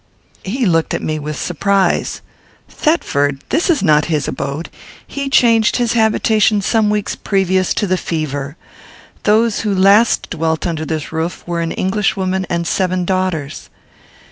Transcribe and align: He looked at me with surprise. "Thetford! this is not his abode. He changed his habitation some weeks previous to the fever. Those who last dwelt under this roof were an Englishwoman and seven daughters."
He 0.43 0.65
looked 0.65 0.95
at 0.95 1.03
me 1.03 1.19
with 1.19 1.39
surprise. 1.39 2.23
"Thetford! 2.67 3.43
this 3.49 3.69
is 3.69 3.83
not 3.83 4.05
his 4.05 4.27
abode. 4.27 4.71
He 5.05 5.29
changed 5.29 5.75
his 5.75 5.93
habitation 5.93 6.59
some 6.63 6.89
weeks 6.89 7.15
previous 7.15 7.71
to 7.75 7.85
the 7.85 7.97
fever. 7.97 8.57
Those 9.25 9.59
who 9.59 9.71
last 9.75 10.31
dwelt 10.31 10.65
under 10.65 10.85
this 10.87 11.11
roof 11.11 11.43
were 11.45 11.61
an 11.61 11.71
Englishwoman 11.71 12.47
and 12.49 12.65
seven 12.65 13.05
daughters." 13.05 13.69